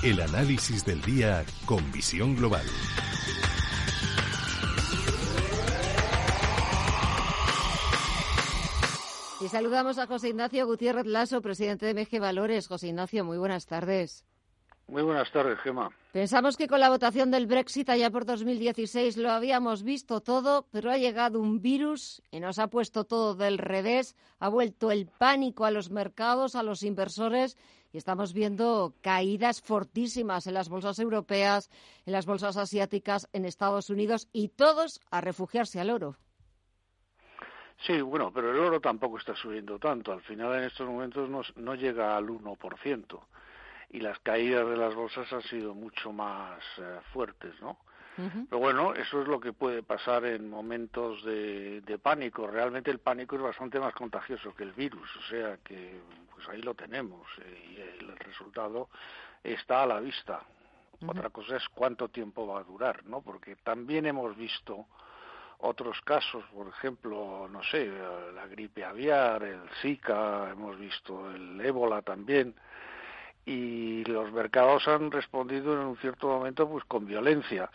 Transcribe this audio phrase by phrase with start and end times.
[0.00, 2.64] El análisis del día con visión global.
[9.40, 12.68] Y saludamos a José Ignacio Gutiérrez Lasso, presidente de MG Valores.
[12.68, 14.24] José Ignacio, muy buenas tardes.
[14.88, 15.90] Muy buenas tardes, Gemma.
[16.12, 20.90] Pensamos que con la votación del Brexit allá por 2016 lo habíamos visto todo, pero
[20.90, 25.66] ha llegado un virus y nos ha puesto todo del revés, ha vuelto el pánico
[25.66, 27.58] a los mercados, a los inversores
[27.92, 31.68] y estamos viendo caídas fortísimas en las bolsas europeas,
[32.06, 36.16] en las bolsas asiáticas, en Estados Unidos y todos a refugiarse al oro.
[37.86, 40.12] Sí, bueno, pero el oro tampoco está subiendo tanto.
[40.12, 43.20] Al final en estos momentos no, no llega al 1%
[43.90, 47.78] y las caídas de las bolsas han sido mucho más eh, fuertes, ¿no?
[48.50, 52.48] Pero bueno, eso es lo que puede pasar en momentos de, pánico.
[52.48, 56.00] Realmente el pánico es bastante más contagioso que el virus, o sea que
[56.34, 58.88] pues ahí lo tenemos eh, y el resultado
[59.44, 60.42] está a la vista.
[61.06, 63.20] Otra cosa es cuánto tiempo va a durar, ¿no?
[63.20, 64.86] Porque también hemos visto
[65.58, 67.88] otros casos, por ejemplo, no sé,
[68.34, 72.54] la gripe aviar, el Zika, hemos visto el ébola también,
[73.48, 77.70] y los mercados han respondido en un cierto momento pues con violencia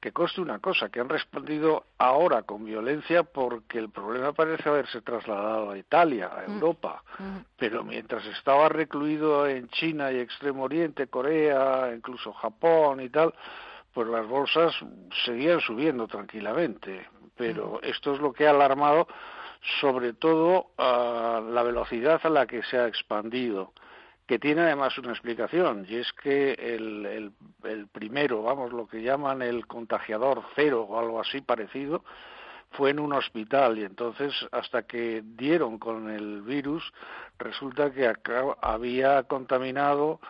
[0.00, 5.00] que coste una cosa, que han respondido ahora con violencia porque el problema parece haberse
[5.00, 6.54] trasladado a Italia, a mm.
[6.54, 7.36] Europa, mm.
[7.56, 13.32] pero mientras estaba recluido en China y Extremo Oriente, Corea, incluso Japón y tal,
[13.94, 14.74] pues las bolsas
[15.24, 17.86] seguían subiendo tranquilamente, pero mm.
[17.86, 19.06] esto es lo que ha alarmado
[19.80, 23.72] sobre todo a la velocidad a la que se ha expandido
[24.26, 27.32] que tiene además una explicación, y es que el,
[27.64, 32.04] el, primero, vamos, lo que llaman el contagiador cero o algo así parecido,
[32.72, 36.82] fue en un hospital y entonces hasta que dieron con el virus
[37.38, 38.10] resulta que
[38.62, 40.20] había contaminado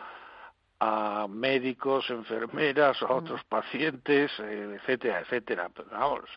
[0.79, 5.69] a médicos, enfermeras, a otros pacientes, eh, etcétera, etcétera.
[5.73, 6.29] Pero vamos,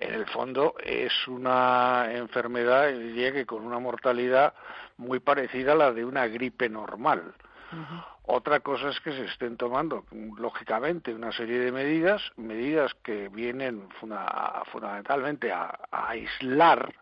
[0.00, 4.54] en el fondo es una enfermedad, diría que con una mortalidad
[4.96, 7.34] muy parecida a la de una gripe normal.
[8.24, 10.04] Otra cosa es que se estén tomando,
[10.38, 16.94] lógicamente, una serie de medidas, medidas que vienen fundamentalmente a, aislar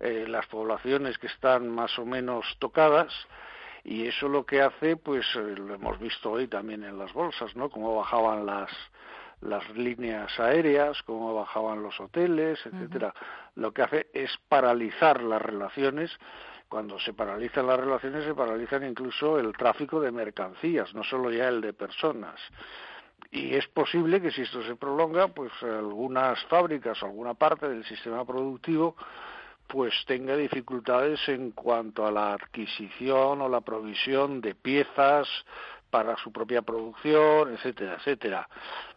[0.00, 3.12] eh, las poblaciones que están más o menos tocadas,
[3.84, 7.54] y eso lo que hace, pues eh, lo hemos visto hoy también en las bolsas,
[7.56, 7.68] ¿no?
[7.70, 8.70] Cómo bajaban las
[9.40, 13.14] las líneas aéreas, cómo bajaban los hoteles, etcétera.
[13.54, 16.10] Lo que hace es paralizar las relaciones.
[16.68, 21.48] Cuando se paralizan las relaciones, se paralizan incluso el tráfico de mercancías, no solo ya
[21.48, 22.40] el de personas.
[23.30, 27.84] Y es posible que si esto se prolonga, pues algunas fábricas o alguna parte del
[27.84, 28.96] sistema productivo
[29.66, 35.28] pues tenga dificultades en cuanto a la adquisición o la provisión de piezas
[35.96, 38.46] para su propia producción, etcétera, etcétera.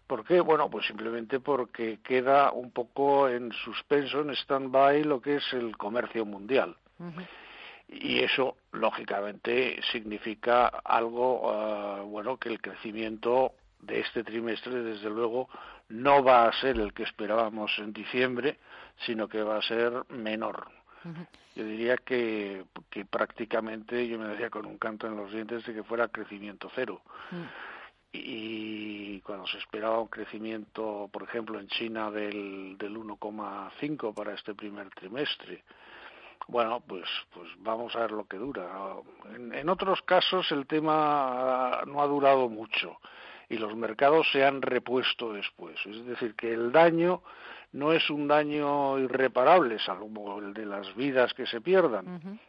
[0.05, 0.41] ¿Por qué?
[0.41, 5.77] Bueno, pues simplemente porque queda un poco en suspenso, en stand-by, lo que es el
[5.77, 6.75] comercio mundial.
[7.87, 15.47] Y eso, lógicamente, significa algo, ah, bueno, que el crecimiento de este trimestre, desde luego,
[15.87, 18.59] no va a ser el que esperábamos en diciembre,
[19.05, 20.67] sino que va a ser menor.
[21.55, 25.73] Yo diría que, que prácticamente, yo me decía con un canto en los dientes de
[25.73, 27.01] que fuera crecimiento cero.
[27.31, 27.45] Mm
[28.11, 34.55] y cuando se esperaba un crecimiento, por ejemplo, en China del, del 1,5 para este
[34.55, 35.63] primer trimestre.
[36.47, 38.95] Bueno, pues, pues vamos a ver lo que dura.
[39.35, 42.99] En, en otros casos el tema no ha durado mucho
[43.47, 45.77] y los mercados se han repuesto después.
[45.85, 47.21] Es decir, que el daño
[47.73, 52.39] no es un daño irreparable, salvo el de las vidas que se pierdan,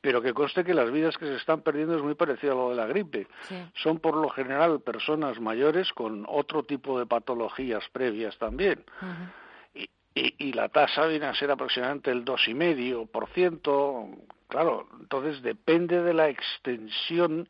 [0.00, 2.70] pero que conste que las vidas que se están perdiendo es muy parecido a lo
[2.70, 3.26] de la gripe.
[3.74, 8.84] Son por lo general personas mayores con otro tipo de patologías previas también.
[9.74, 14.18] y, y, la tasa viene a ser aproximadamente el 2,5%.
[14.48, 17.48] Claro, entonces depende de la extensión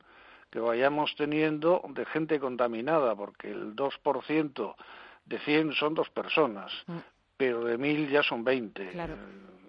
[0.50, 4.74] que vayamos teniendo de gente contaminada, porque el 2%
[5.26, 6.96] de 100 son dos personas, mm.
[7.38, 8.90] Pero de 1.000 ya son 20.
[8.90, 9.14] Claro.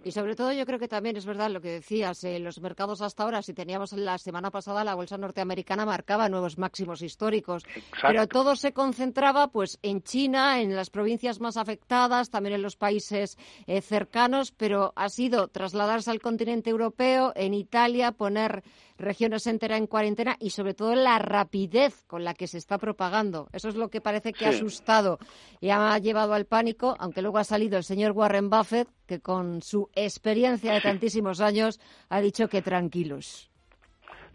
[0.04, 3.02] Y sobre todo yo creo que también es verdad lo que decías, eh, los mercados
[3.02, 7.66] hasta ahora, si teníamos la semana pasada la bolsa norteamericana marcaba nuevos máximos históricos,
[8.02, 12.78] pero todo se concentraba pues en China, en las provincias más afectadas, también en los
[12.78, 13.38] países
[13.68, 18.64] eh, cercanos, pero ha sido trasladarse al continente europeo, en Italia, poner
[19.00, 23.48] regiones enteras en cuarentena y sobre todo la rapidez con la que se está propagando.
[23.54, 25.20] Eso es lo que parece que ha asustado
[25.62, 29.62] y ha llevado al pánico, aunque luego ha salido el señor Warren Buffett, que con
[29.62, 31.80] su experiencia de tantísimos años
[32.10, 33.50] ha dicho que tranquilos.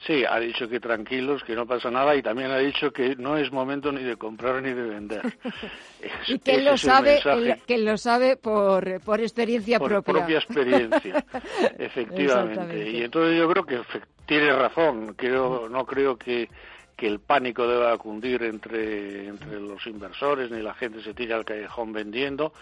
[0.06, 3.38] Sí, ha dicho que tranquilos, que no pasa nada y también ha dicho que no
[3.38, 5.22] es momento ni de comprar ni de vender.
[6.28, 7.20] y que lo sabe,
[7.66, 10.12] que lo sabe por, por experiencia por propia.
[10.12, 11.24] propia experiencia,
[11.78, 12.90] efectivamente.
[12.90, 13.80] Y entonces yo creo que
[14.26, 15.14] tiene razón.
[15.16, 16.48] Creo, no creo que
[16.96, 21.44] que el pánico deba cundir entre, entre los inversores, ni la gente se tire al
[21.44, 22.52] callejón vendiendo.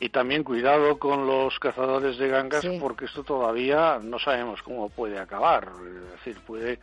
[0.00, 5.18] Y también cuidado con los cazadores de gangas, porque esto todavía no sabemos cómo puede
[5.18, 5.72] acabar.
[5.84, 6.78] Es decir, puede,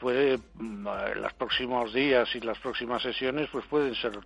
[0.00, 4.18] puede, mm, los próximos días y las próximas sesiones, pues pueden ser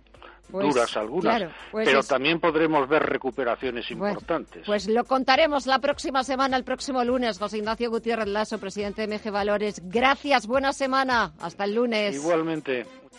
[0.49, 4.63] pues, duras algunas, pues pero también podremos ver recuperaciones importantes.
[4.65, 7.37] Pues lo contaremos la próxima semana, el próximo lunes.
[7.37, 9.81] José Ignacio Gutiérrez Lasso, presidente de MG Valores.
[9.83, 11.33] Gracias, buena semana.
[11.39, 12.15] Hasta el lunes.
[12.15, 12.85] Igualmente.